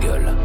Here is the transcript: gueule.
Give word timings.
gueule. 0.00 0.35